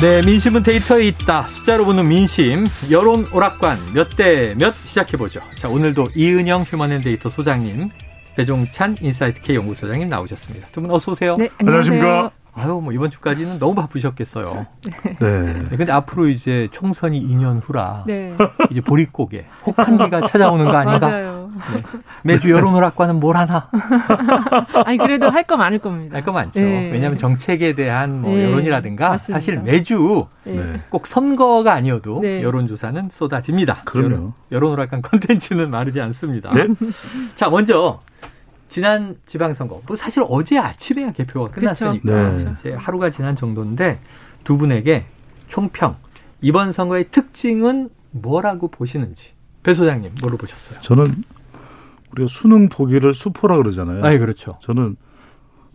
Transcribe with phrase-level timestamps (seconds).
[0.00, 1.42] 네, 민심은 데이터에 있다.
[1.44, 5.40] 숫자로 보는 민심, 여론 오락관 몇 대 몇 시작해보죠.
[5.56, 7.90] 자, 오늘도 이은영 휴먼앤데이터 소장님,
[8.34, 10.68] 배종찬 인사이트 K 연구소장님 나오셨습니다.
[10.72, 11.36] 두 분 어서 오세요.
[11.36, 12.30] 네, 안녕하십니까.
[12.54, 14.66] 아유, 뭐 이번 주까지는 너무 바쁘셨겠어요.
[14.84, 15.16] 네.
[15.20, 15.76] 네.
[15.76, 18.34] 근데 앞으로 이제 총선이 2년 후라 네.
[18.70, 21.08] 이제 보릿고개 혹한기가 찾아오는 거 아닌가?
[21.08, 21.50] 맞아요.
[21.74, 21.82] 네.
[22.22, 23.68] 매주 여론오락관은 뭘 하나?
[24.84, 26.14] 아니 그래도 할 거 많을 겁니다.
[26.16, 26.60] 할 거 많죠.
[26.60, 26.90] 네.
[26.92, 28.44] 왜냐하면 정책에 대한 뭐 네.
[28.44, 29.40] 여론이라든가 맞습니다.
[29.40, 30.80] 사실 매주 네.
[30.90, 32.42] 꼭 선거가 아니어도 네.
[32.42, 33.82] 여론조사는 쏟아집니다.
[33.84, 34.32] 그럼요.
[34.52, 36.50] 여론오락관 컨텐츠는 마르지 않습니다.
[37.36, 37.98] 자, 먼저
[38.70, 42.52] 지난 지방선거, 뭐 사실 어제 아침에야 개표가 끝났으니까 네.
[42.52, 44.00] 이제 하루가 지난 정도인데
[44.44, 45.06] 두 분에게
[45.48, 45.96] 총평
[46.40, 49.32] 이번 선거의 특징은 뭐라고 보시는지
[49.64, 50.80] 배 소장님 뭐로 보셨어요?
[50.80, 51.24] 저는
[52.12, 54.04] 우리가 수능 보기를 수포라 그러잖아요.
[54.04, 54.58] 아, 그렇죠.
[54.62, 54.96] 저는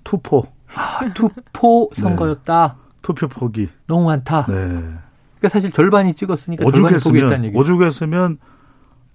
[0.06, 0.48] 투포.
[0.76, 2.02] 아, 투포 네.
[2.02, 2.78] 선거였다.
[2.78, 2.86] 네.
[3.02, 3.70] 투표 포기.
[3.88, 4.46] 너무 많다.
[4.48, 4.56] 네.
[4.56, 8.38] 그러니까 사실 절반이 찍었으니까 오죽했으면 오죽했으면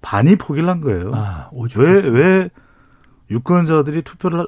[0.03, 1.13] 반이 포기를 한 거예요.
[1.15, 2.15] 아, 오죽했으면.
[2.15, 2.51] 왜, 왜
[3.31, 4.47] 유권자들이 투표를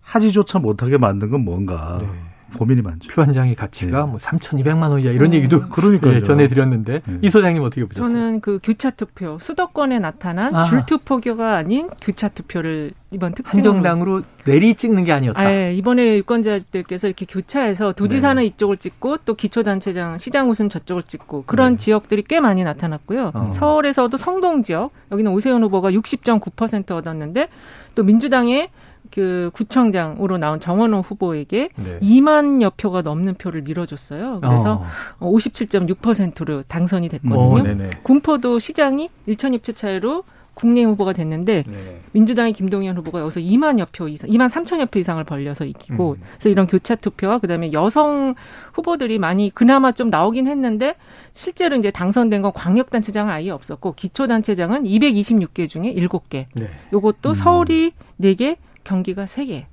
[0.00, 2.08] 하지조차 못하게 만든 건 뭔가 네.
[2.58, 3.08] 고민이 많죠.
[3.10, 4.06] 표 한 장의 가치가 네.
[4.10, 7.18] 뭐 3,200만 원이야 이런 어, 얘기도 그러니까 네, 전해드렸는데 네.
[7.22, 8.12] 이 소장님 어떻게 보셨어요?
[8.12, 10.62] 저는 그 교차 투표 수도권에 나타난 아.
[10.62, 15.44] 줄투표교가 아닌 교차 투표를 이번 특징 한정당으로 내리 찍는 게 아니었다.
[15.44, 18.46] 네, 이번에 유권자들께서 이렇게 교차해서 도지사는 네.
[18.46, 21.76] 이쪽을 찍고 또 기초단체장 시장 우선 저쪽을 찍고 그런 네.
[21.84, 23.32] 지역들이 꽤 많이 나타났고요.
[23.34, 23.50] 어.
[23.52, 27.48] 서울에서도 성동 지역 여기는 오세훈 후보가 60.9% 얻었는데
[27.94, 28.70] 또 민주당의
[29.12, 31.98] 그 구청장으로 나온 정원호 후보에게 네.
[32.00, 34.40] 2만여 표가 넘는 표를 밀어줬어요.
[34.40, 34.82] 그래서
[35.18, 35.30] 어.
[35.30, 37.38] 57.6%로 당선이 됐거든요.
[37.38, 40.24] 어, 군포도 시장이 1천여 표 차이로
[40.54, 42.00] 국내 후보가 됐는데 네.
[42.12, 46.22] 민주당의 김동연 후보가 여기서 2만여 표 이상, 2만 3천여 표 이상을 벌려서 이기고 음.
[46.34, 48.34] 그래서 이런 교차 투표와 그다음에 여성
[48.74, 50.94] 후보들이 많이 그나마 좀 나오긴 했는데
[51.32, 56.46] 실제로 이제 당선된 건 광역단체장은 아예 없었고 기초단체장은 226개 중에 7개.
[56.54, 56.70] 네.
[56.92, 57.34] 요것도 음.
[57.34, 59.66] 서울이 4개, 경기가 3개.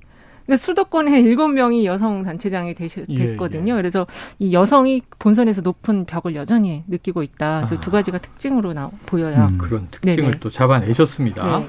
[0.46, 3.72] 그러니까 수도권에 일곱 명이 여성 단체장이 되시, 예, 됐거든요.
[3.72, 3.80] 예, 예.
[3.80, 4.06] 그래서
[4.38, 7.58] 이 여성이 본선에서 높은 벽을 여전히 느끼고 있다.
[7.58, 7.80] 그래서 아.
[7.80, 9.48] 두 가지가 특징으로 나, 보여요.
[9.52, 9.58] 음.
[9.58, 10.38] 그런 특징을 네네.
[10.40, 11.58] 또 잡아내셨습니다.
[11.58, 11.66] 네.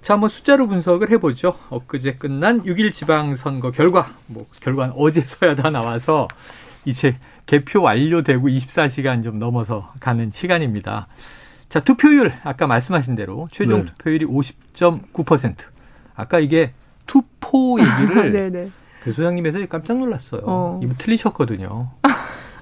[0.00, 1.54] 자, 한번 숫자로 분석을 해보죠.
[1.70, 6.28] 엊그제 끝난 6일 지방선거 결과, 뭐, 결과는 어제서야 다 나와서
[6.84, 11.08] 이제 개표 완료되고 24시간 좀 넘어서 가는 시간입니다.
[11.70, 13.86] 자, 투표율, 아까 말씀하신 대로 최종 네.
[13.86, 15.73] 투표율이 50.9%.
[16.14, 16.72] 아까 이게
[17.06, 18.70] 투포 얘기를 네, 네.
[19.02, 20.42] 배 소장님에서 깜짝 놀랐어요.
[20.44, 20.80] 어.
[20.82, 21.90] 이분 틀리셨거든요.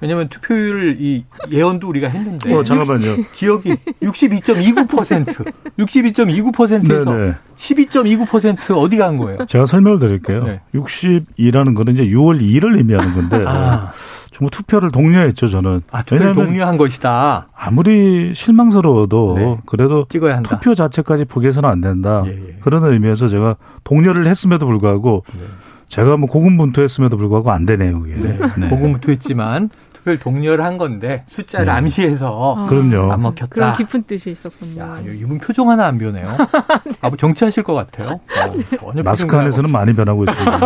[0.01, 2.53] 왜냐하면 투표율 이 예언도 우리가 했는데.
[2.53, 3.23] 어, 잠깐만요.
[3.33, 3.69] 기억이
[4.01, 7.35] 62.29%, 62.29%에서 네네.
[7.55, 9.45] 12.29% 어디 간 거예요?
[9.45, 10.43] 제가 설명을 드릴게요.
[10.43, 10.61] 네.
[10.75, 13.45] 62라는 거는 이제 6월 2일을 의미하는 건데.
[13.47, 13.93] 아.
[14.33, 15.81] 정말 투표를 독려했죠 저는.
[15.91, 17.47] 아, 투표를 독려한 것이다.
[17.55, 19.57] 아무리 실망스러워도 네.
[19.65, 20.49] 그래도 찍어야 한다.
[20.57, 22.23] 투표 자체까지 포기해서는 안 된다.
[22.25, 22.57] 예, 예.
[22.61, 25.43] 그런 의미에서 제가 독려를 했음에도 불구하고 네.
[25.87, 28.01] 제가 뭐 고군분투했음에도 불구하고 안 되네요.
[28.01, 28.15] 그게.
[28.15, 28.39] 네.
[28.57, 28.69] 네.
[28.69, 31.71] 고군분투했지만 투표를 독려를 한 건데 숫자를 네.
[31.71, 33.11] 암시해서 아, 그럼요.
[33.11, 33.47] 안 먹혔다.
[33.49, 34.81] 그런 깊은 뜻이 있었군요.
[34.81, 36.35] 야, 이분 표정 하나 안 변해요.
[36.85, 36.93] 네.
[37.01, 38.09] 아, 뭐 정치하실 것 같아요.
[38.09, 40.59] 어, 전혀 마스크 안에서는 많이 변하고 있어요.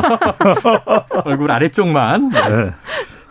[1.25, 2.31] 얼굴 아래쪽만.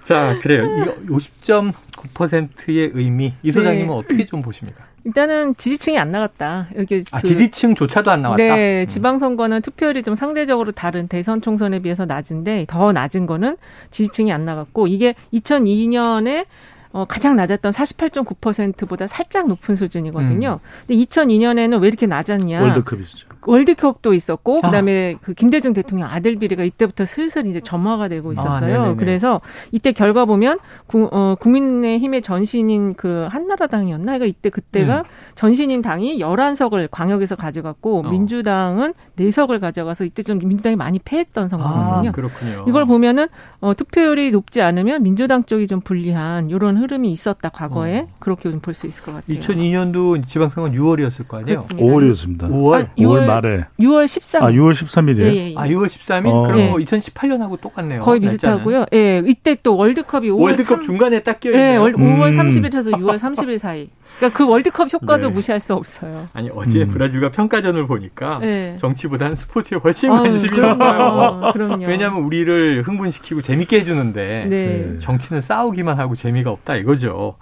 [0.06, 0.34] 네.
[0.34, 0.64] 자, 그래요.
[0.78, 3.92] 이거 50.9%의 의미 이 소장님은 네.
[3.92, 4.84] 어떻게 좀 보십니까?
[5.04, 6.68] 일단은 지지층이 안 나갔다.
[6.76, 8.42] 여기 아, 그, 지지층조차도 안 나왔다.
[8.42, 8.88] 네, 음.
[8.88, 13.56] 지방선거는 투표율이 좀 상대적으로 다른 대선 총선에 비해서 낮은데 더 낮은 거는
[13.92, 16.46] 지지층이 안 나갔고 이게 2002년에
[16.92, 20.60] 어, 가장 낮았던 48.9%보다 살짝 높은 수준이거든요.
[20.62, 20.86] 음.
[20.86, 22.62] 근데 2002년에는 왜 이렇게 낮았냐?
[22.62, 23.28] 월드컵이죠.
[23.46, 24.66] 월드컵도 있었고 아.
[24.66, 28.82] 그다음에 그 김대중 대통령 아들 비리가 이때부터 슬슬 이제 점화가 되고 아, 있었어요.
[28.82, 29.40] 아, 그래서
[29.72, 34.04] 이때 결과 보면 구, 어, 국민의힘의 전신인 그 한나라당이었나?
[34.04, 35.02] 그러니까 이때 그때가 음.
[35.34, 38.10] 전신인 당이 11석을 광역에서 가져갔고 어.
[38.10, 42.10] 민주당은 4석을 가져가서 이때 좀 민주당이 많이 패했던 선거거든요.
[42.10, 42.64] 아, 그렇군요.
[42.68, 43.28] 이걸 보면은
[43.60, 48.06] 어, 투표율이 높지 않으면 민주당 쪽이 좀 불리한 이런 흐름이 있었다 과거에 어.
[48.18, 49.38] 그렇게 좀 볼 수 있을 것 같아요.
[49.38, 51.60] 2002년도 지방선거 6월이었을 거 아니에요?
[51.60, 52.48] 그렇습니다.
[52.48, 52.50] 5월이었습니다.
[52.50, 52.88] 5월?
[52.98, 54.42] 6월 말에 6월 13일.
[54.42, 55.22] 아, 6월 13일이에요?
[55.22, 55.54] 예, 예, 예.
[55.56, 56.26] 아, 6월 13일?
[56.26, 56.42] 어.
[56.46, 58.02] 그럼 뭐 2018년하고 똑같네요.
[58.02, 58.86] 거의 비슷하고요.
[58.92, 60.82] 예, 이때 또 월드컵이 5월 월드컵 3...
[60.82, 61.82] 중간에 딱 껴있네요.
[61.86, 63.00] 예, 5월 30일에서 음.
[63.00, 63.88] 6월 30일 사이.
[64.18, 65.34] 그러니까 그 월드컵 효과도 네.
[65.34, 66.28] 무시할 수 없어요.
[66.32, 66.88] 아니, 어제 음.
[66.88, 68.76] 브라질과 평가전을 보니까 네.
[68.80, 71.52] 정치보다는 스포츠에 훨씬 관심이 많아요.
[71.52, 71.86] 그럼요.
[71.86, 74.98] 왜냐하면 우리를 흥분시키고 재밌게 해주는데 네.
[75.00, 77.36] 정치는 싸우기만 하고 재미가 없다 이거죠.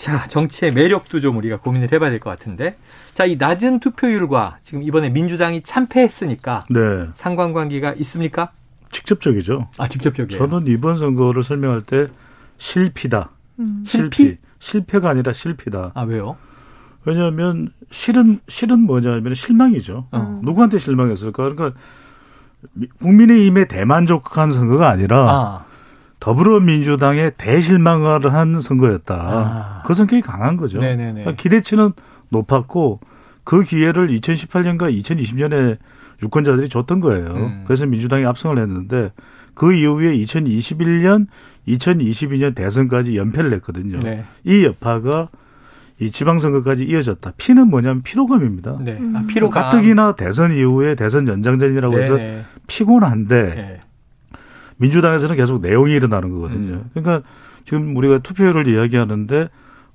[0.00, 2.74] 자, 정치의 매력도 좀 우리가 고민을 해봐야 될 것 같은데.
[3.12, 6.78] 자, 이 낮은 투표율과 지금 이번에 민주당이 참패했으니까 네.
[7.12, 8.50] 상관관계가 있습니까?
[8.90, 9.68] 직접적이죠.
[9.76, 10.38] 아, 직접적이에요.
[10.38, 12.06] 저는 이번 선거를 설명할 때
[12.56, 13.28] 실피다.
[13.58, 13.82] 음.
[13.86, 14.38] 실피?
[14.58, 15.92] 실패가 아니라 실피다.
[15.94, 16.38] 아, 왜요?
[17.04, 20.06] 왜냐하면 실은 실은 뭐냐면 실망이죠.
[20.12, 20.40] 어.
[20.42, 21.42] 누구한테 실망했을까?
[21.52, 21.78] 그러니까
[23.00, 25.64] 국민의힘에 대만족한 선거가 아니라 아.
[26.20, 29.14] 더불어민주당의 대실망을 한 선거였다.
[29.14, 29.82] 아.
[29.86, 30.78] 그 성격이 강한 거죠.
[30.78, 31.92] 그러니까 기대치는
[32.28, 33.00] 높았고
[33.44, 35.78] 그 기회를 2018년과 2020년에
[36.22, 37.26] 유권자들이 줬던 거예요.
[37.32, 37.62] 음.
[37.64, 39.10] 그래서 민주당이 압승을 했는데
[39.54, 41.26] 그 이후에 2021년,
[41.66, 43.98] 2022년 대선까지 연패를 했거든요.
[43.98, 44.24] 네.
[44.44, 45.28] 이 여파가
[45.98, 47.32] 이 지방선거까지 이어졌다.
[47.36, 48.78] 피는 뭐냐면 피로감입니다.
[48.80, 48.98] 네.
[49.14, 49.64] 아, 피로감.
[49.64, 52.44] 가뜩이나 대선 이후에 대선 연장전이라고 해서 네.
[52.66, 53.80] 피곤한데 네.
[54.80, 56.74] 민주당에서는 계속 내용이 일어나는 거거든요.
[56.74, 56.90] 음.
[56.94, 57.26] 그러니까
[57.64, 59.48] 지금 우리가 투표율을 이야기하는데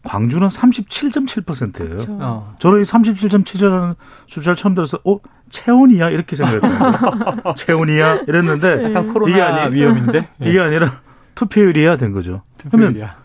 [0.03, 1.89] 광주는 37.7%예요.
[1.89, 2.17] 그렇죠.
[2.21, 2.55] 어.
[2.59, 3.95] 저는 이 37.7이라는
[4.27, 7.55] 숫자를 처음 들어서 어 체온이야 이렇게 생각했거든요.
[7.57, 10.91] 체온이야 이랬는데 코로나 이게 아니, 위험인데 이게 아니라
[11.33, 12.43] 투표율이야 된 거죠.
[12.59, 12.91] 투표율이야.
[12.91, 13.15] 그러면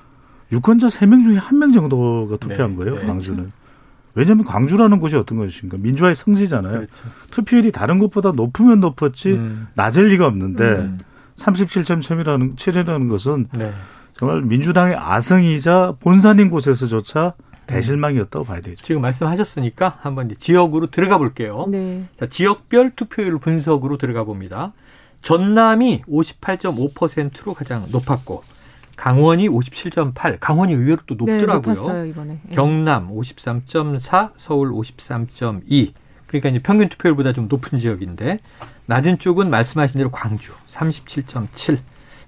[0.53, 2.95] 유권자 3명 중에 1명 정도가 투표한 네, 거예요.
[2.97, 3.07] 네.
[3.07, 3.53] 광주는.
[4.15, 6.73] 왜냐하면 광주라는 곳이 어떤 것인가 민주화의 성지잖아요.
[6.73, 6.93] 그렇죠.
[7.31, 9.69] 투표율이 다른 곳보다 높으면 높았지 음.
[9.75, 10.99] 낮을 리가 없는데 음.
[11.41, 13.73] 37.7이라는 7이라는 것은 네.
[14.17, 17.35] 정말 민주당의 아성이자 본산인 곳에서조차
[17.67, 18.83] 대실망이었다고 봐야 되죠.
[18.85, 21.67] 지금 말씀하셨으니까 한번 이제 지역으로 들어가 볼게요.
[21.71, 22.05] 네.
[22.19, 24.73] 자, 지역별 투표율 분석으로 들어가 봅니다.
[25.23, 28.43] 전남이 58.5%로 가장 높았고
[28.97, 31.75] 강원이 57.8, 강원이 의외로 또 네, 높더라고요.
[31.75, 32.41] 네, 높았어요, 이번에.
[32.51, 32.55] 예.
[32.55, 35.93] 경남 53.4, 서울 53.2.
[36.27, 38.41] 그러니까 이제 평균 투표율보다 좀 높은 지역인데
[38.91, 41.79] 낮은 쪽은 말씀하신 대로 광주 37.7.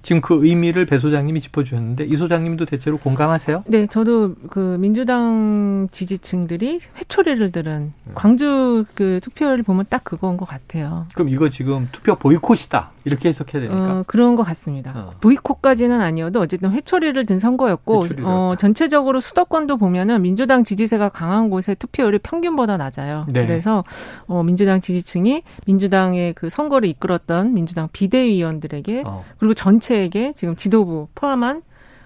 [0.02, 3.64] 지금 그 의미를 배 소장님이 짚어주셨는데 이 소장님도 대체로 공감하세요?
[3.66, 8.12] 네, 저도 그 민주당 지지층들이 회초리를 들은 음.
[8.14, 11.06] 광주 그 투표를 보면 딱 그건 것 같아요.
[11.14, 13.92] 그럼 이거 지금 투표 보이콧이다 이렇게 해석해야 됩니까?
[13.92, 14.92] 어, 그런 것 같습니다.
[14.94, 15.10] 어.
[15.20, 22.18] 보이콧까지는 아니어도 어쨌든 회초리를 든 선거였고 어, 전체적으로 수도권도 보면은 민주당 지지세가 강한 곳의 투표율이
[22.18, 23.26] 평균보다 낮아요.
[23.28, 23.46] 네.
[23.46, 23.84] 그래서
[24.26, 29.24] 어, 민주당 지지층이 민주당의 그 선거를 이끌었던 민주당 비대위원들에게 어.
[29.38, 31.62] 그리고 전체 전체에게 지금 지도부 포함한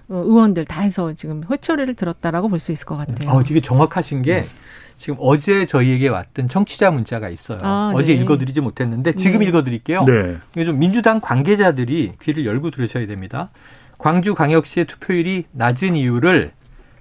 [0.09, 3.29] 어, 의원들 다 해서 지금 회초리를 들었다라고 볼 수 있을 것 같아요.
[3.29, 4.47] 어, 되게 정확하신 게 네.
[4.97, 7.59] 지금 어제 저희에게 왔던 청취자 문자가 있어요.
[7.61, 8.21] 아, 어제 네.
[8.21, 9.45] 읽어드리지 못했는데 지금 네.
[9.47, 10.03] 읽어드릴게요.
[10.05, 10.37] 네.
[10.53, 13.49] 이게 좀 민주당 관계자들이 귀를 열고 들으셔야 됩니다.
[13.99, 16.51] 광주광역시의 투표율이 낮은 이유를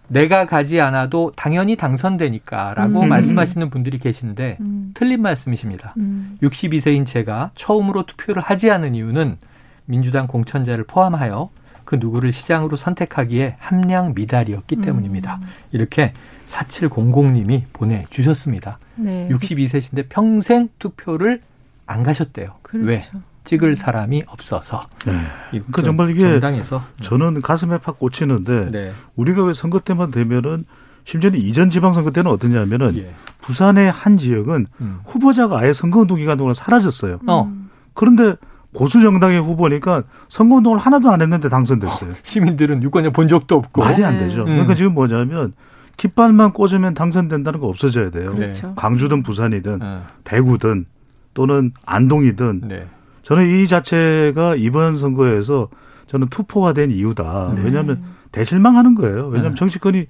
[0.08, 3.08] 내가 가지 않아도 당연히 당선되니까라고 음.
[3.08, 4.92] 말씀하시는 분들이 계신데 음.
[4.94, 5.94] 틀린 말씀이십니다.
[5.96, 6.38] 음.
[6.42, 9.38] 62세인 제가 처음으로 투표를 하지 않은 이유는
[9.84, 11.50] 민주당 공천자를 포함하여
[11.84, 14.82] 그 누구를 시장으로 선택하기에 함량 미달이었기 음.
[14.82, 15.40] 때문입니다.
[15.72, 16.12] 이렇게
[16.56, 18.78] 4700님이 보내주셨습니다.
[18.96, 19.28] 네.
[19.30, 21.42] 62세신데 평생 투표를
[21.86, 22.48] 안 가셨대요.
[22.62, 22.88] 그렇죠.
[22.88, 23.02] 왜?
[23.44, 24.86] 찍을 사람이 없어서.
[25.06, 25.62] 네.
[25.70, 28.92] 그 정말 이게 정당에서 저는 가슴에 팍 꽂히는데 네.
[29.14, 30.64] 우리가 왜 선거 때만 되면은
[31.04, 33.14] 심지어는 이전 지방선거 때는 어떠냐면은 예.
[33.40, 34.98] 부산의 한 지역은 음.
[35.04, 37.20] 후보자가 아예 선거운동 기간 동안 사라졌어요.
[37.28, 37.70] 음.
[37.94, 38.34] 그런데
[38.75, 42.10] 보수 정당의 후보니까 선거운동을 하나도 안 했는데 당선됐어요.
[42.10, 44.40] 어, 시민들은 유권자 본 적도 없고 말이 안 되죠.
[44.42, 44.46] 음.
[44.46, 45.52] 그러니까 지금 뭐냐면
[45.96, 48.34] 깃발만 꽂으면 당선된다는 거 없어져야 돼요.
[48.34, 48.74] 그렇죠.
[48.74, 50.00] 광주든 부산이든 네.
[50.24, 50.86] 대구든
[51.34, 52.86] 또는 안동이든 네.
[53.22, 55.68] 저는 이 자체가 이번 선거에서
[56.06, 57.54] 저는 투표가 된 이유다.
[57.56, 57.62] 네.
[57.64, 59.26] 왜냐하면 대실망하는 거예요.
[59.26, 59.58] 왜냐하면 네.
[59.58, 60.06] 정치권이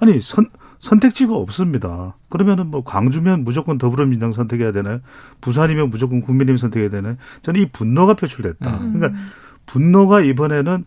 [0.00, 0.46] 아니 선
[0.78, 2.16] 선택지가 없습니다.
[2.30, 5.00] 그러면은 뭐 광주면 무조건 더불어민주당 선택해야 되나요?
[5.42, 7.16] 부산이면 무조건 국민의힘 선택해야 되나요?
[7.42, 8.78] 저는 이 분노가 표출됐다.
[8.78, 8.94] 음.
[8.94, 9.20] 그러니까
[9.66, 10.84] 분노가 이번에는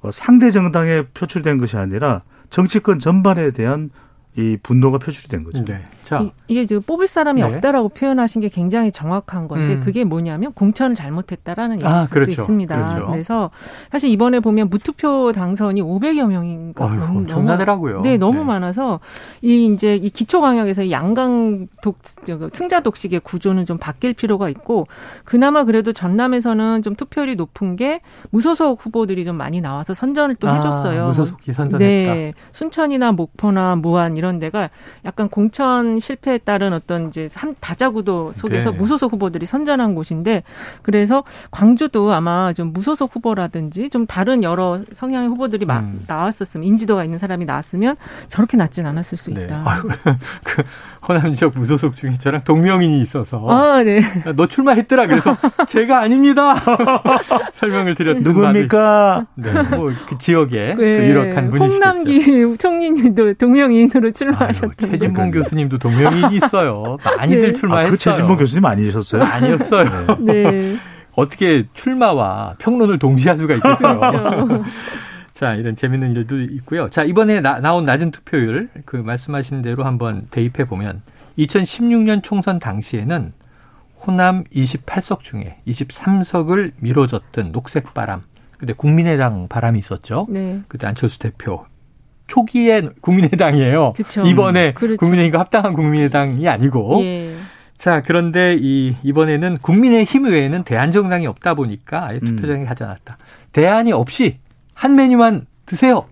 [0.00, 2.22] 어, 상대 정당에 표출된 것이 아니라
[2.52, 3.88] 정치권 전반에 대한
[4.34, 5.62] 이 분노가 표출이 된 거죠.
[5.64, 5.84] 네.
[6.04, 6.30] 자.
[6.48, 7.46] 이, 게 지금 뽑을 사람이 네.
[7.46, 9.80] 없다라고 표현하신 게 굉장히 정확한 건데 음.
[9.80, 12.30] 그게 뭐냐면 공천을 잘못했다라는 아, 얘기도 그렇죠.
[12.30, 12.76] 있습니다.
[12.76, 13.06] 그렇죠.
[13.10, 13.50] 그래서
[13.90, 18.44] 사실 이번에 보면 무투표 당선이 500여 명인가 어휴, 너무 나더라고요 네, 너무 네.
[18.44, 19.00] 많아서
[19.42, 21.98] 이 이제 이 기초 광역에서 양강 독
[22.52, 24.86] 승자 독식의 구조는 좀 바뀔 필요가 있고
[25.24, 30.54] 그나마 그래도 전남에서는 좀 투표율이 높은 게 무소속 후보들이 좀 많이 나와서 선전을 또 아,
[30.54, 31.06] 해줬어요.
[31.08, 31.78] 무소속이 선전했다.
[31.78, 34.70] 네, 순천이나 목포나 무안 이런 데가
[35.04, 38.76] 약간 공천 실패에 따른 어떤 이제 다자구도 속에서 네.
[38.76, 40.44] 무소속 후보들이 선전한 곳인데
[40.82, 46.04] 그래서 광주도 아마 좀 무소속 후보라든지 좀 다른 여러 성향의 후보들이 음.
[46.06, 47.96] 나왔었으면 인지도가 있는 사람이 나왔으면
[48.28, 49.42] 저렇게 낮진 않았을 수 네.
[49.42, 49.64] 있다.
[50.44, 50.62] 그
[51.06, 54.00] 호남 지역 무소속 중에 저랑 동명인이 있어서 아, 네.
[54.36, 56.54] 너 출마했더라 그래서 제가 아닙니다
[57.54, 59.26] 설명을 드렸던 누굽니까?
[59.34, 60.74] 네, 뭐그 지역에 네.
[60.74, 61.74] 그 유력한 분이시죠.
[61.74, 66.98] 홍남기 총리님도 동명인으로 출마하셨던 최진봉 교수님도 동명인이 있어요.
[67.18, 67.52] 많이들 네.
[67.52, 67.88] 출마했어요.
[67.88, 69.22] 아, 그 최진봉 교수님 아니셨어요?
[69.22, 70.18] 아니었어요.
[70.20, 70.76] 네.
[71.14, 74.00] 어떻게 출마와 평론을 동시할 수가 있겠어요.
[74.00, 74.64] 그렇죠.
[75.34, 76.90] 자, 이런 재밌는 일도 있고요.
[76.90, 81.02] 자, 이번에 나, 나온 낮은 투표율, 그 말씀하신 대로 한번 대입해 보면
[81.38, 83.32] 2016년 총선 당시에는
[84.06, 88.22] 호남 28석 중에 23석을 미뤄줬던 녹색 바람.
[88.58, 90.26] 그때 국민의당 바람이 있었죠.
[90.28, 90.60] 네.
[90.68, 91.64] 그때 안철수 대표.
[92.26, 93.92] 초기에 국민의당이에요.
[93.96, 94.22] 그쵸.
[94.22, 94.98] 이번에 그렇죠.
[94.98, 97.00] 국민의힘과 합당한 국민의당이 아니고.
[97.02, 97.34] 예.
[97.76, 102.66] 자, 그런데 이, 이번에는 국민의힘 외에는 대한정당이 없다 보니까 아예 투표장에 음.
[102.66, 103.18] 가지 않았다.
[103.50, 104.38] 대안이 없이
[104.82, 106.06] 한 메뉴만 드세요.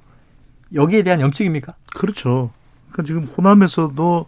[0.73, 1.75] 여기에 대한 염증입니까?
[1.97, 2.53] 그렇죠.
[2.93, 4.27] 그러니까 지금 호남에서도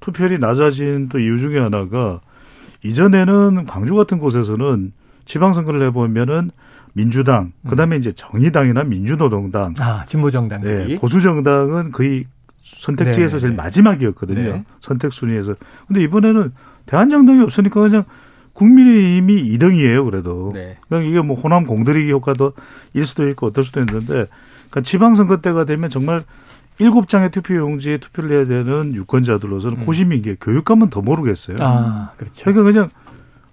[0.00, 2.22] 투표율이 낮아진 또 이유 중에 하나가
[2.82, 4.94] 이전에는 광주 같은 곳에서는
[5.26, 6.52] 지방선거를 해보면은
[6.94, 7.68] 민주당, 음.
[7.68, 12.24] 그다음에 이제 정의당이나 민주노동당, 아 진보정당들이 네, 보수정당은 거의
[12.62, 13.56] 선택지에서 네, 제일 네.
[13.56, 14.52] 마지막이었거든요.
[14.52, 14.64] 네.
[14.80, 15.54] 선택 순위에서.
[15.86, 16.52] 근데 이번에는
[16.86, 18.04] 대한정당이 없으니까 그냥
[18.52, 20.50] 국민의힘이 2등이에요, 그래도.
[20.52, 20.76] 네.
[20.88, 22.52] 그러니까 이게 뭐 호남 공들이기 효과도
[22.92, 24.26] 일 수도 있고 어떨 수도 있는데,
[24.70, 26.22] 그러니까 지방선거 때가 되면 정말
[26.78, 29.86] 일곱 장의 투표용지에 투표를 해야 되는 유권자들로서는 음.
[29.86, 31.56] 고심인 게 교육감은 더 모르겠어요.
[31.60, 32.44] 아, 그렇죠.
[32.44, 32.90] 그러니까 그냥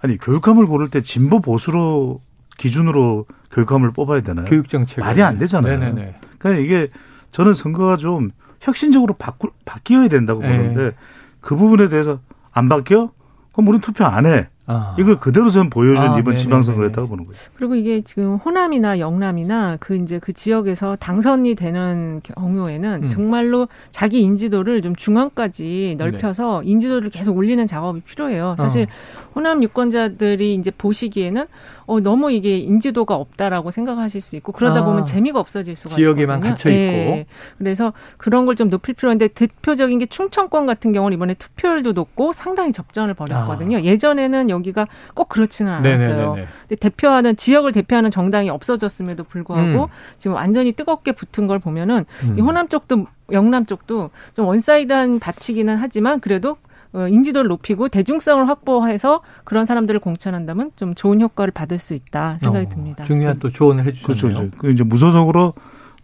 [0.02, 2.22] 아니 교육감을 고를 때 진보 보수로
[2.58, 4.46] 기준으로 교육감을 뽑아야 되나요?
[4.46, 5.78] 교육 정책 말이 안 되잖아요.
[5.78, 6.16] 네네네.
[6.38, 6.90] 그러니까 이게
[7.32, 10.58] 저는 선거가 좀 혁신적으로 바꾸, 바뀌어야 된다고 네.
[10.58, 10.96] 보는데
[11.42, 12.20] 그 부분에 대해서
[12.52, 13.12] 안 바뀌어?
[13.54, 14.48] 그럼 우리는 투표 안 해.
[14.72, 14.96] 아.
[15.00, 16.38] 이걸 그대로 전 보여준 아, 이번 네네네.
[16.38, 17.40] 지방선거였다고 보는 거예요.
[17.56, 23.10] 그리고 이게 지금 호남이나 영남이나 그 이제 그 지역에서 당선이 되는 경우에는 음.
[23.10, 26.70] 정말로 자기 인지도를 좀 중앙까지 넓혀서 네.
[26.70, 28.56] 인지도를 계속 올리는 작업이 필요해요.
[28.60, 29.29] 사실 어.
[29.36, 31.48] 호남 유권자들이 이제 보시기에는
[31.88, 36.40] 어, 너무 이게 인지도가 없다라고 생각하실 수 있고 그러다 아, 보면 재미가 없어질 수가 지역에만
[36.40, 37.26] 갇혀 있고 네.
[37.58, 42.74] 그래서 그런 걸 좀 높일 필요한데 대표적인 게 충청권 같은 경우는 이번에 투표율도 높고 상당히
[42.74, 43.78] 접전을 벌였거든요.
[43.78, 43.82] 아.
[43.82, 46.10] 예전에는 여기가 꼭 그렇지는 않았어요.
[46.10, 46.48] 네네네네.
[46.68, 49.88] 근데 대표하는 지역을 대표하는 정당이 없어졌음에도 불구하고 음.
[50.18, 52.36] 지금 완전히 뜨겁게 붙은 걸 보면은 음.
[52.38, 56.56] 이 호남 쪽도 영남 쪽도 좀 one-side한 밭이기는 하지만 그래도 어,
[56.94, 62.70] 인지도를 높이고 대중성을 확보해서 그런 사람들을 공천한다면 좀 좋은 효과를 받을 수 있다 생각이 어,
[62.70, 63.04] 듭니다.
[63.04, 64.40] 중요한 또 조언을 해주셨네요.
[64.40, 64.58] 그렇죠.
[64.58, 65.54] 그 이제 무소속으로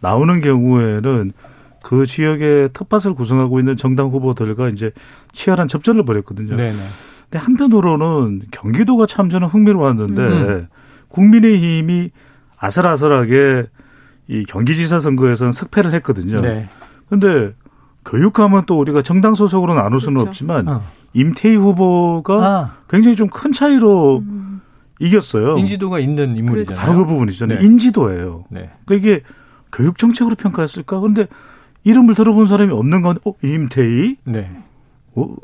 [0.00, 1.32] 나오는 경우에는
[1.82, 4.90] 그 지역의 텃밭을 구성하고 있는 정당 후보들과 이제
[5.32, 6.56] 치열한 접전을 벌였거든요.
[6.56, 6.76] 네네.
[7.24, 10.66] 근데 한편으로는 경기도가 참 저는 흥미로웠는데 음.
[11.08, 12.10] 국민의힘이
[12.58, 13.66] 아슬아슬하게
[14.28, 16.40] 이 경기지사 선거에서는 석패를 했거든요.
[16.40, 16.68] 네.
[17.08, 17.52] 근데
[18.06, 20.30] 교육하면 또 우리가 정당 소속으로 나눌 수는 그렇죠.
[20.30, 20.82] 없지만 어.
[21.12, 22.72] 임태희 후보가 아.
[22.88, 24.60] 굉장히 좀 큰 차이로 음.
[24.98, 25.58] 이겼어요.
[25.58, 26.80] 인지도가 있는 인물이잖아요.
[26.80, 27.46] 바로 그 부분이죠.
[27.46, 27.58] 네.
[27.60, 28.44] 인지도예요.
[28.48, 28.70] 네.
[28.86, 29.22] 그러니까 이게
[29.72, 31.00] 교육 정책으로 평가했을까?
[31.00, 31.26] 그런데
[31.84, 34.16] 이름을 들어본 사람이 없는 건 어, 임태희?
[34.24, 34.50] 네.
[35.14, 35.34] 어,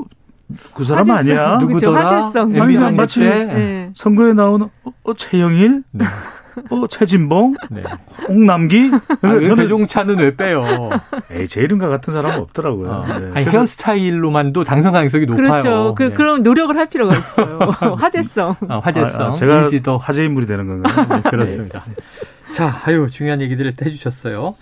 [0.75, 1.37] 그 사람 화제성.
[1.37, 1.59] 아니야?
[1.59, 2.33] 누구더라?
[2.35, 3.91] 아니, 마치 네.
[3.95, 5.83] 선거에 나오는 어, 어 최영일?
[5.91, 6.05] 네.
[6.71, 7.83] 어, 최진봉, 네.
[8.29, 8.91] 홍남기.
[8.93, 10.65] 아, 저는 배종차는 왜 빼요?
[11.31, 12.91] 에이, 제 이름과 같은 사람은 없더라고요.
[12.91, 13.07] 어.
[13.07, 13.31] 네.
[13.35, 15.37] 아니, 헤어스타일로만도 당선 가능성이 높아요.
[15.49, 15.95] 그렇죠.
[15.97, 16.15] 그, 네.
[16.15, 17.59] 그럼 노력을 할 필요가 있어요.
[17.99, 18.57] 화제성.
[18.69, 19.21] 어, 화제성.
[19.21, 19.99] 아, 아, 제가 인지도.
[19.99, 21.07] 화제 인물이 되는 건가요?
[21.09, 21.85] 네, 그렇습니다.
[22.53, 24.55] 자, 아유, 중요한 얘기들을 해주셨어요.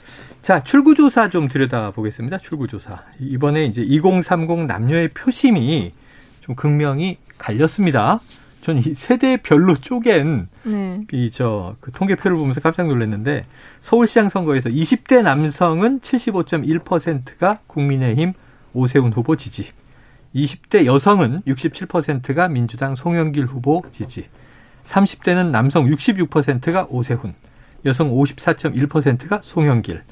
[0.43, 2.39] 자, 출구조사 좀 들여다보겠습니다.
[2.39, 2.97] 출구조사.
[3.19, 5.93] 이번에 이제 2030 남녀의 표심이
[6.41, 8.21] 좀 극명히 갈렸습니다.
[8.61, 11.01] 전이 세대별로 쪼갠 네.
[11.13, 13.45] 이저 그 통계표를 보면서 깜짝 놀랐는데
[13.81, 18.33] 서울시장 선거에서 20대 남성은 75.1%가 국민의힘
[18.73, 19.69] 오세훈 후보 지지.
[20.35, 24.27] 20대 여성은 67%가 민주당 송영길 후보 지지.
[24.85, 27.35] 30대는 남성 66%가 오세훈,
[27.85, 30.03] 여성 54.1%가 송영길.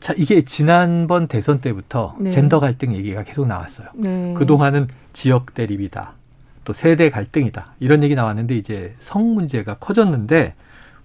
[0.00, 2.30] 자, 이게 지난번 대선 때부터 네.
[2.30, 3.88] 젠더 갈등 얘기가 계속 나왔어요.
[3.94, 4.32] 네.
[4.34, 6.14] 그동안은 지역 대립이다.
[6.68, 7.76] 또 세대 갈등이다.
[7.80, 10.52] 이런 얘기 나왔는데 이제 성 문제가 커졌는데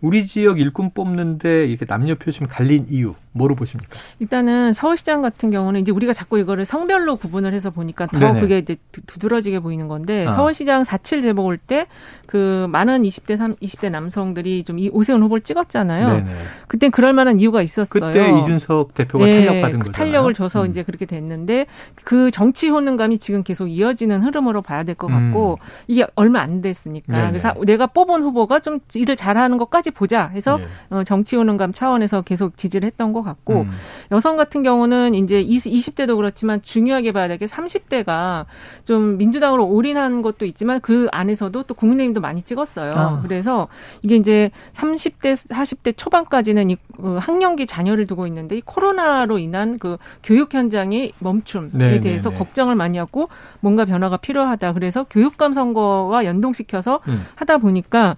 [0.04, 3.96] 우리 지역 일꾼 뽑는데 이렇게 남녀 표심 갈린 이유 뭐로 보십니까?
[4.20, 8.42] 일단은 서울시장 같은 경우는 이제 우리가 자꾸 이거를 성별로 구분을 해서 보니까 더 네네.
[8.42, 8.76] 그게 이제
[9.08, 10.32] 두드러지게 보이는 건데 어.
[10.32, 16.08] 서울시장 4.7 재보궐 때그 많은 20대 3, 20대 남성들이 좀 이 오세훈 후보를 찍었잖아요.
[16.10, 16.32] 네네.
[16.68, 17.88] 그때 그럴 만한 이유가 있었어요.
[18.12, 19.92] 그때 이준석 대표가 네, 탄력받은 그 거잖아요.
[20.12, 20.70] 탄력을 줘서 음.
[20.72, 21.68] 이제 그렇게 됐는데
[22.04, 25.66] 그 정치 효능감이 지금 계속 이어지는 흐름으로 봐야 될 것 같고 음.
[25.88, 27.28] 이게 얼마 안 됐으니까 네네.
[27.30, 30.66] 그래서 내가 뽑은 후보가 좀 일을 잘하는 것까지 보자 해서 네.
[30.90, 33.72] 어, 정치 효능감 차원에서 계속 지지를 했던 것 같고 음.
[34.12, 38.46] 여성 같은 경우는 이제 20, 대도 그렇지만 중요하게 봐야 될 게 30대가
[38.86, 42.94] 좀 민주당으로 올인한 것도 있지만 그 안에서도 또 국민의힘도 많이 찍었어요.
[42.94, 43.20] 아.
[43.22, 43.68] 그래서
[44.02, 49.98] 이게 이제 30대 40대 초반까지는 이 어, 학령기 자녀를 두고 있는데 이 코로나로 인한 그
[50.24, 52.40] 교육 현장의 멈춤에 네, 대해서 네, 네.
[52.40, 54.74] 걱정을 많이 하고 뭔가 변화가 필요하다.
[54.74, 57.26] 그래서 교육감 선거와 연동시켜서 음.
[57.36, 58.16] 하다 보니까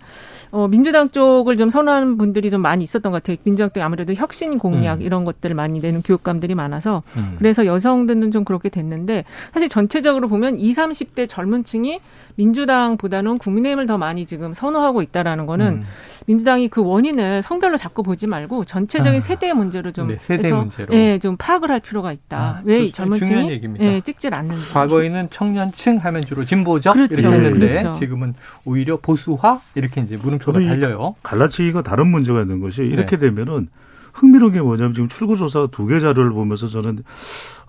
[0.51, 3.37] 어, 민주당 쪽을 좀 선호하는 분들이 좀 많이 있었던 것 같아요.
[3.43, 5.01] 민주당 쪽 아무래도 혁신 공약 음.
[5.01, 7.35] 이런 것들을 많이 내는 교육감들이 많아서 음.
[7.37, 11.99] 그래서 여성들은 좀 그렇게 됐는데 사실 전체적으로 보면 20, 30대 젊은 층이
[12.35, 15.83] 민주당보다는 국민의힘을 더 많이 지금 선호하고 있다라는 거는 음.
[16.27, 19.19] 민주당이 그 원인을 성별로 잡고 보지 말고 전체적인 아.
[19.21, 20.93] 세대 문제로 좀 네, 세대 해서 문제로.
[20.95, 22.37] 예, 좀 파악을 할 필요가 있다.
[22.37, 24.73] 아, 왜 젊은 층이 예, 찍질 않는지.
[24.73, 27.13] 과거에는 청년층 하면 주로 진보적 그렇죠.
[27.13, 27.99] 이렇게 했는데 그렇죠.
[27.99, 28.33] 지금은
[28.65, 31.15] 오히려 보수화 이렇게 이제 물음표 표가 달려요.
[31.23, 33.27] 갈라 치기가 다른 문제가 있는 것이 이렇게 네.
[33.29, 33.67] 되면은
[34.13, 37.03] 흥미로운 게 뭐냐면 지금 출구조사 두 개 자료를 보면서 저는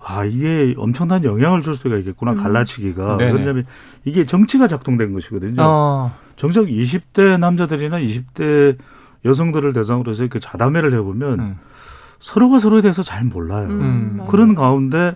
[0.03, 2.37] 아 이게 엄청난 영향을 줄 수가 있겠구나 음.
[2.37, 3.31] 갈라치기가 네네.
[3.33, 3.65] 왜냐하면
[4.05, 5.61] 이게 정치가 작동된 것이거든요.
[5.61, 6.11] 어.
[6.37, 8.77] 정작 20대 남자들이나 20대
[9.25, 11.55] 여성들을 대상으로 해서 이렇게 자담회를 해보면 음.
[12.19, 13.67] 서로가 서로에 대해서 잘 몰라요.
[13.67, 15.15] 음, 그런 가운데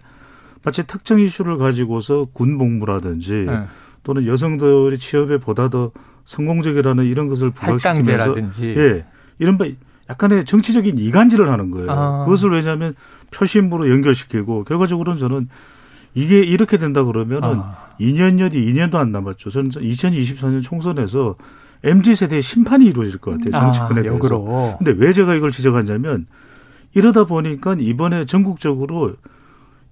[0.63, 3.63] 마치 특정 이슈를 가지고서 군 복무라든지 네.
[4.03, 5.91] 또는 여성들이 취업에 보다 더
[6.25, 9.06] 성공적이라는 이런 것을 부각시키면서 예
[9.40, 9.66] 이른바
[10.10, 11.92] 약간의 정치적인 이간질을 하는 거예요.
[11.92, 12.25] 아.
[12.25, 12.96] 그것을 왜냐하면
[13.32, 15.50] 표심부로 연결시키고 결과적으로는 저는
[16.13, 17.78] 이게 이렇게 된다 그러면은 아.
[18.00, 19.50] 2년 여디 2년도 안 남았죠.
[19.50, 21.36] 저는 2024년 총선에서
[21.84, 23.51] MZ 세대의 심판이 이루어질 것 같아요.
[23.51, 24.16] 정치권에 아, 대해서.
[24.16, 24.75] 역으로.
[24.78, 26.28] 근데 왜 제가 이걸 지적하냐면
[26.94, 29.16] 이러다 보니까 이번에 전국적으로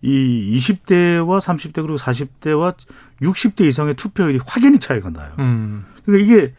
[0.01, 2.75] 이 20대와 30대 그리고 40대와
[3.21, 5.31] 60대 이상의 투표율이 확연히 차이가 나요.
[5.39, 5.85] 음.
[6.11, 6.53] 그러니까 이게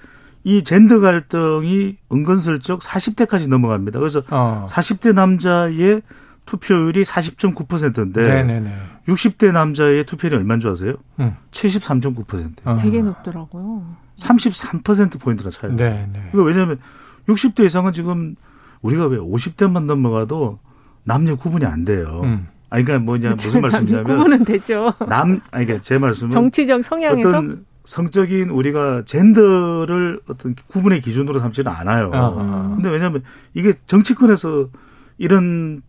[0.45, 3.99] 이 젠더 갈등이 은근슬쩍 40대까지 넘어갑니다.
[3.99, 4.67] 그래서 어.
[4.69, 6.02] 40대 남자의
[6.47, 8.75] 투표율이 40.9%인데 네네네.
[9.06, 10.95] 60대 남자의 투표율이 얼마인 줄 아세요?
[11.19, 11.36] 음.
[11.50, 12.52] 73.9%.
[12.65, 12.75] 어.
[12.75, 13.97] 되게 높더라고요.
[14.19, 15.76] 33% 포인트나 차이가.
[15.76, 16.30] 네네.
[16.32, 16.78] 그 왜냐하면
[17.28, 18.34] 60대 이상은 지금
[18.82, 20.58] 우리가 왜 50대만 넘어가도
[21.04, 22.21] 남녀 구분이 안 돼요.
[22.25, 22.49] 음.
[22.71, 24.95] 아니 그러니까 뭐냐 무슨 말씀이냐면 구분은 되죠.
[25.08, 31.71] 남 아니 그러니까 제 말씀은 정치적 성향에서 어떤 성적인 우리가 젠더를 어떤 구분의 기준으로 삼지는
[31.71, 32.10] 않아요.
[32.12, 32.73] 아.
[32.76, 33.23] 근데 왜냐하면
[33.54, 34.69] 이게 정치권에서
[35.19, 35.82] 이런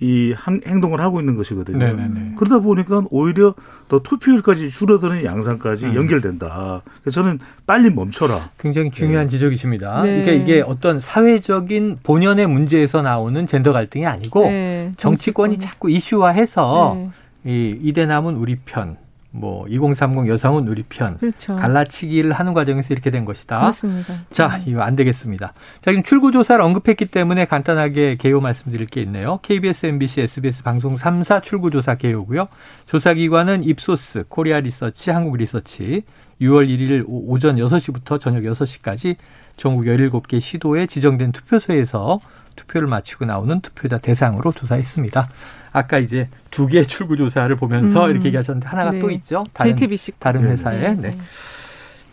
[0.00, 0.34] 이
[0.66, 1.78] 행동을 하고 있는 것이거든요.
[1.78, 2.34] 네네네.
[2.36, 3.54] 그러다 보니까 오히려
[3.88, 5.94] 더 투표율까지 줄어드는 양상까지 음.
[5.94, 6.82] 연결된다.
[7.00, 8.50] 그래서 저는 빨리 멈춰라.
[8.58, 9.30] 굉장히 중요한 네.
[9.30, 10.02] 지적이십니다.
[10.02, 10.20] 네.
[10.20, 14.92] 이게 이게 어떤 사회적인 본연의 문제에서 나오는 젠더 갈등이 아니고 네.
[14.96, 17.10] 정치권이 자꾸 이슈화해서 네.
[17.44, 18.96] 이 이대 남은 우리 편,
[19.36, 21.56] 뭐 2030 여성은 우리 편 그렇죠.
[21.56, 23.58] 갈라치기를 하는 과정에서 이렇게 된 것이다.
[23.58, 24.14] 그렇습니다.
[24.30, 25.52] 자, 이거 안 되겠습니다.
[25.80, 29.40] 자, 지금 출구 조사를 언급했기 때문에 간단하게 개요 말씀드릴 게 있네요.
[29.42, 32.46] KBS, MBC, SBS 방송 3사 출구 조사 개요고요.
[32.86, 36.04] 조사 기관은 입소스, 코리아 리서치, 한국 리서치.
[36.40, 39.16] 6월 1일 오전 6시부터 저녁 6시까지
[39.56, 42.20] 전국 17개 시도에 지정된 투표소에서
[42.54, 45.28] 투표를 마치고 나오는 투표자 대상으로 조사했습니다.
[45.74, 48.10] 아까 이제 두 개의 출구 조사를 보면서 음.
[48.10, 49.00] 이렇게 얘기하셨는데 하나가 네.
[49.00, 49.44] 또 있죠.
[49.52, 50.94] 다른, JTBC 다른 회사에.
[50.94, 50.94] 네.
[50.94, 51.18] 네.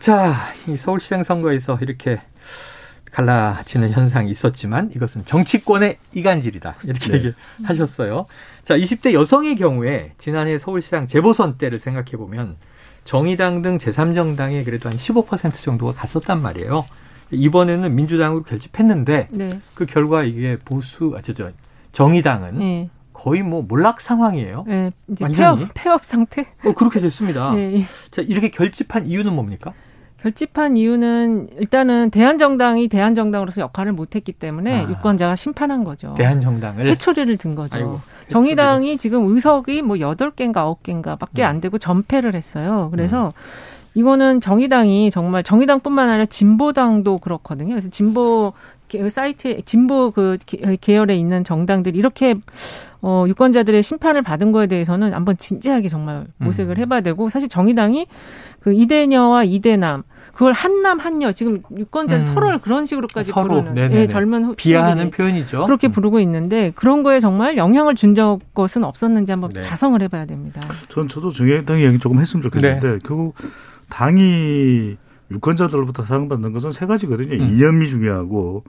[0.00, 0.34] 자,
[0.66, 2.20] 이 서울시장 선거에서 이렇게
[3.12, 6.74] 갈라지는 현상이 있었지만 이것은 정치권의 이간질이다.
[6.82, 7.32] 이렇게 네.
[7.60, 8.26] 얘기하셨어요.
[8.64, 12.56] 자, 20대 여성의 경우에 지난해 서울시장 재보선 때를 생각해 보면
[13.04, 16.84] 정의당 등 제3정당에 그래도 한 15% 정도가 갔었단 말이에요.
[17.30, 19.60] 이번에는 민주당으로 결집했는데 네.
[19.74, 21.52] 그 결과 이게 보수 아 저저
[21.92, 22.90] 정의당은 네.
[23.22, 24.64] 거의 뭐 몰락 상황이에요.
[24.66, 26.44] 네, 이제 완전히 폐업, 폐업 상태.
[26.64, 27.52] 어 그렇게 됐습니다.
[27.54, 27.84] 네.
[28.10, 29.72] 자 이렇게 결집한 이유는 뭡니까?
[30.20, 34.90] 결집한 이유는 일단은 대한정당이 대한정당으로서 역할을 못했기 때문에 아.
[34.90, 36.14] 유권자가 심판한 거죠.
[36.14, 37.76] 대한정당을 해초리를 든 거죠.
[37.76, 41.46] 아이고, 정의당이 지금 의석이 뭐 여덟 개인가 아홉 개인가밖에 음.
[41.46, 42.88] 안 되고 전패를 했어요.
[42.90, 43.30] 그래서 음.
[43.94, 47.70] 이거는 정의당이 정말 정의당뿐만 아니라 진보당도 그렇거든요.
[47.70, 48.52] 그래서 진보
[49.10, 50.38] 사이트에 진보 그
[50.80, 52.34] 계열에 있는 정당들이 이렇게
[53.00, 56.80] 어 유권자들의 심판을 받은 거에 대해서는 한번 진지하게 정말 모색을 음.
[56.80, 58.06] 해봐야 되고 사실 정의당이
[58.60, 62.24] 그 이대녀와 이대남 그걸 한남 한여 지금 유권자 음.
[62.24, 65.66] 서로를 그런 식으로까지 서로, 부르는 네, 젊은 비하하는 표현이죠.
[65.66, 68.14] 그렇게 부르고 있는데 그런 거에 정말 영향을 준
[68.54, 69.60] 것은 없었는지 한번 네.
[69.62, 70.60] 자성을 해봐야 됩니다.
[70.88, 72.98] 전 저도 정의당이 얘기 조금 했으면 좋겠는데 네.
[73.04, 73.34] 결국
[73.88, 74.96] 당이
[75.32, 77.34] 유권자들로부터 사랑받는 것은 세 가지거든요.
[77.34, 77.40] 음.
[77.40, 78.64] 이념이 중요하고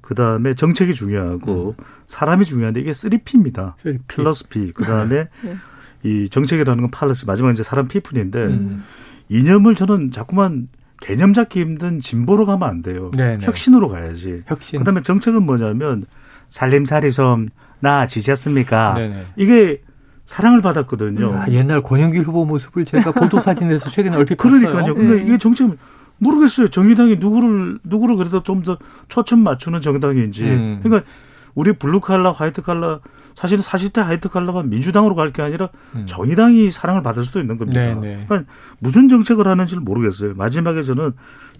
[0.00, 1.84] 그 다음에 정책이 중요하고 음.
[2.06, 3.76] 사람이 중요한데 이게 3P입니다.
[3.76, 4.00] 3P.
[4.08, 4.72] 플러스 P.
[4.72, 5.56] 그 다음에 네.
[6.02, 8.84] 이 정책이라는 건 팔러스 마지막 이제 사람 피플인데 음.
[9.28, 10.68] 이념을 저는 자꾸만
[11.00, 13.10] 개념 잡기 힘든 진보로 가면 안 돼요.
[13.16, 13.44] 네네.
[13.44, 14.42] 혁신으로 가야지.
[14.46, 14.78] 혁신.
[14.80, 16.06] 그다음에 정책은 뭐냐면
[16.48, 17.48] 살림살이 좀
[17.80, 18.94] 나아지셨습니까?
[18.94, 19.26] 네네.
[19.36, 19.82] 이게
[20.26, 21.34] 사랑을 받았거든요.
[21.34, 24.60] 아, 옛날 권영길 후보 모습을 제가 보도 사진에서 최근에 얼핏 봤어요.
[24.60, 24.94] 그러니까요.
[24.94, 25.22] 근데 네.
[25.24, 25.70] 이게 정책
[26.18, 26.68] 모르겠어요.
[26.68, 28.76] 정의당이 누구를 누구를 그래도 좀 더
[29.08, 30.44] 초점 맞추는 정당인지.
[30.44, 30.80] 음.
[30.82, 31.08] 그러니까
[31.54, 33.00] 우리 블루 칼라, 화이트 칼라
[33.34, 36.06] 사실은 40대 화이트 칼라가 민주당으로 갈 게 아니라 음.
[36.06, 37.80] 정의당이 사랑을 받을 수도 있는 겁니다.
[37.80, 38.00] 네네.
[38.00, 38.24] 네.
[38.28, 38.50] 그러니까
[38.80, 40.34] 무슨 정책을 하는지를 모르겠어요.
[40.34, 41.12] 마지막에 저는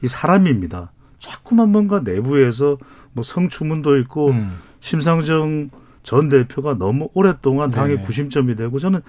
[0.03, 0.90] 이 사람입니다.
[1.21, 2.79] 자꾸만 뭔가 내부에서
[3.12, 4.59] 뭐 성추문도 있고 음.
[4.81, 5.71] 심상정
[6.03, 9.01] 전 대표가 너무 오랫동안 당의 네 구심점이 되고 저는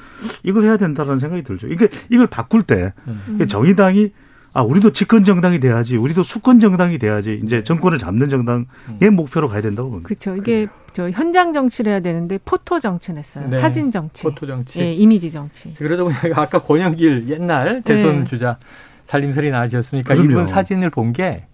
[0.44, 1.68] 이걸 해야 된다는 생각이 들죠.
[1.68, 3.46] 이게 이걸 바꿀 때 음.
[3.48, 4.12] 정의당이
[4.60, 8.66] 아 우리도 집권 정당이 돼야지, 우리도 수권 정당이 돼야지 이제 정권을 잡는 정당의
[9.04, 9.16] 음.
[9.16, 10.08] 목표로 가야 된다고 봅니다.
[10.08, 10.36] 그렇죠.
[10.36, 13.48] 이게 저 현장 정치를 해야 되는데 포토 정치는 했어요.
[13.50, 13.58] 네.
[13.62, 15.74] 사진 정치, 포토 정치, 예, 이미지 정치.
[15.76, 18.26] 그러다 보니까 아까 권영길 옛날 대선 네.
[18.26, 18.58] 주자
[19.06, 20.14] 살림살이 나으셨습니까?
[20.16, 21.46] 이분 사진을 본 게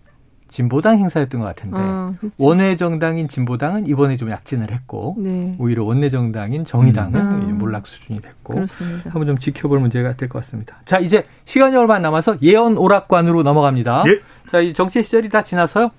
[0.60, 5.54] 진보당 행사였던 것 같은데 아, 원외 정당인 진보당은 이번에 좀 약진을 했고 네.
[5.60, 7.50] 오히려 원내 정당인 정의당은 음.
[7.56, 9.10] 아, 몰락 수준이 됐고 그렇습니다.
[9.10, 10.78] 한번 좀 지켜볼 문제가 될 것 같습니다.
[10.86, 14.06] 자 이제 시간이 얼마 안 남아서 예언 오락관으로 넘어갑니다.
[14.08, 14.20] 예?
[14.50, 15.92] 자이 정치 시절이 다 지나서요.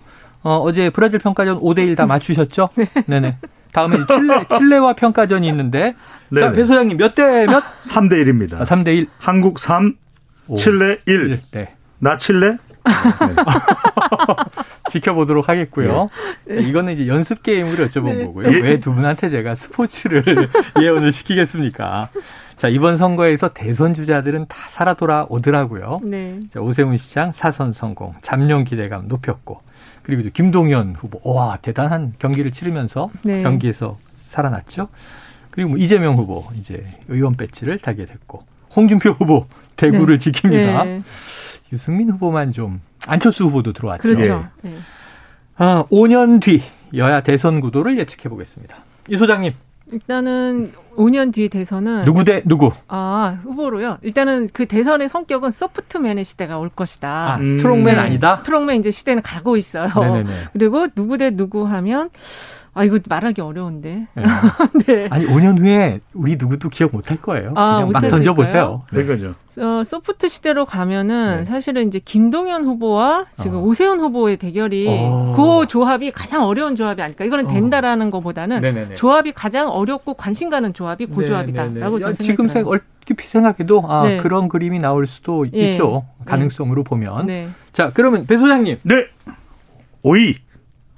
[0.42, 2.70] 어, 어제 브라질 평가전 5대 1 다 맞추셨죠?
[2.76, 2.88] 네.
[3.06, 3.36] 네네.
[3.72, 5.94] 다음에 칠레, 칠레와 평가전이 있는데.
[6.30, 6.46] 네네.
[6.46, 7.62] 자, 배 소장님 몇 대 몇?
[7.82, 8.60] 3대 1입니다.
[8.60, 9.08] 아, 3대 1.
[9.18, 9.94] 한국 3,
[10.48, 10.56] 오.
[10.56, 11.30] 칠레 1.
[11.30, 11.40] 1.
[11.52, 11.74] 네.
[11.98, 12.56] 나 칠레?
[12.86, 13.34] 네.
[14.90, 16.08] 지켜보도록 하겠고요.
[16.44, 16.60] 네.
[16.60, 18.24] 이거는 이제 연습 게임으로 여쭤본 네.
[18.26, 18.52] 거고요.
[18.52, 18.60] 예.
[18.60, 20.48] 왜두 분한테 제가 스포츠를
[20.80, 22.10] 예언을 시키겠습니까?
[22.56, 26.00] 자, 이번 선거에서 대선 주자들은 다 살아 돌아오더라고요.
[26.02, 26.40] 네.
[26.50, 29.60] 자, 오세훈 시장 사선 성공, 잠룡 기대감 높였고,
[30.02, 33.42] 그리고 김동연 후보, 와, 대단한 경기를 치르면서 네.
[33.42, 34.88] 경기에서 살아났죠.
[35.50, 38.44] 그리고 뭐 이재명 후보, 이제 의원 배지를 달게 됐고,
[38.74, 39.46] 홍준표 후보
[39.76, 40.30] 대구를 네.
[40.30, 41.02] 지킵니다.
[41.66, 41.72] 네.
[41.72, 44.02] 유승민 후보만 좀 안철수 후보도 들어왔죠.
[44.02, 44.48] 그렇죠.
[44.62, 44.70] 네.
[44.70, 44.76] 네.
[45.56, 46.62] 아, 5년 뒤
[46.94, 48.76] 여야 대선 구도를 예측해 보겠습니다.
[49.08, 49.52] 이 소장님.
[49.92, 52.72] 일단은 5년 뒤 대선은 누구 대 누구?
[52.88, 53.98] 아 후보로요.
[54.02, 57.08] 일단은 그 대선의 성격은 soft man의 시대가 올 것이다.
[57.08, 58.00] 아, strongman 네.
[58.00, 58.36] 아니다.
[58.36, 59.88] strongman 이제 시대는 가고 있어요.
[59.94, 60.32] 네네네.
[60.52, 62.10] 그리고 누구 대 누구 하면
[62.78, 64.06] 아, 이거 말하기 어려운데.
[64.12, 64.22] 네.
[64.86, 65.08] 네.
[65.10, 67.52] 아니, 5년 후에 우리 누구도 기억 못 할 거예요.
[67.56, 68.82] 아, 그냥 막 던져 보세요.
[68.92, 69.02] 네.
[69.02, 69.34] 그거죠.
[69.58, 71.44] 어, 소프트 시대로 가면은 네.
[71.46, 73.62] 사실은 이제 김동연 후보와 지금 어.
[73.62, 75.32] 오세훈 후보의 대결이 오.
[75.34, 77.24] 그 조합이 가장 어려운 조합이 아닐까.
[77.24, 77.48] 이거는 어.
[77.48, 78.94] 된다라는 것보다는 네네네.
[78.96, 84.16] 조합이 가장 어렵고 관심 가는 조합 이그 조합이다라고 저는 지금 생 얼핏 생각해도 아, 네.
[84.18, 85.72] 그런 그림이 나올 수도 예.
[85.72, 86.06] 있죠.
[86.24, 87.26] 가능성으로 보면.
[87.26, 87.48] 네.
[87.72, 88.78] 자, 그러면 배 소장님.
[88.84, 88.94] 네.
[90.02, 90.36] 오이.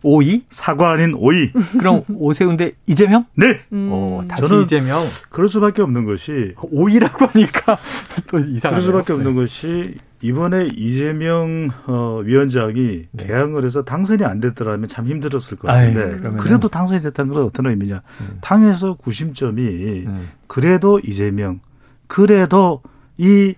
[0.03, 0.45] 오이?
[0.51, 1.51] 사과 아닌 오이.
[1.79, 3.25] 그럼 오세훈 대 이재명?
[3.35, 3.61] 네.
[3.73, 3.91] 음.
[3.93, 5.01] 오, 다시 저는 이재명.
[5.29, 7.79] 그럴 수밖에 없는 것이 오이라고 하니까
[8.31, 8.59] 또 이상하네요.
[8.61, 9.41] 그럴 수밖에 없는 네.
[9.41, 13.27] 것이 이번에 이재명 어, 위원장이 네.
[13.27, 17.67] 개항을 해서 당선이 안 됐더라면 참 힘들었을 것 같은데 아유, 그래도 당선이 됐다는 건 어떤
[17.67, 18.03] 의미냐?
[18.21, 18.39] 음.
[18.41, 19.63] 당에서 구심점이
[20.07, 20.29] 음.
[20.47, 21.61] 그래도 이재명,
[22.09, 22.83] 그래도
[23.17, 23.55] 이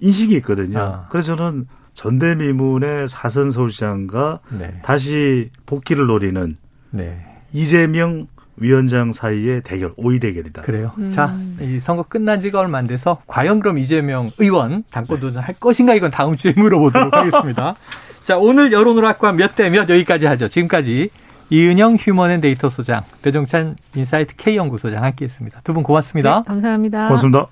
[0.00, 0.78] 인식이 있거든요.
[0.78, 1.06] 아.
[1.10, 4.80] 그래서 저는 전대미문의 4선 서울시장과 네.
[4.84, 6.56] 다시 복귀를 노리는
[6.90, 7.24] 네.
[7.52, 8.28] 이재명
[8.60, 10.62] 위원장 사이의 대결, 오이 대결이다.
[10.62, 10.92] 그래요.
[10.98, 11.10] 음.
[11.10, 15.94] 자, 이 선거 끝난 지가 얼마 안 돼서 과연 그럼 이재명 의원 당권 도전할 것인가
[15.94, 17.74] 이건 다음 주에 물어보도록 하겠습니다.
[18.22, 20.48] 자, 오늘 여론오락관 몇대 몇 여기까지 하죠.
[20.48, 21.10] 지금까지
[21.50, 25.60] 이은영 휴먼앤데이터 소장, 배종찬 인사이트 K연구소장 함께했습니다.
[25.64, 26.40] 두 분 고맙습니다.
[26.40, 27.04] 네, 감사합니다.
[27.08, 27.46] 고맙습니다.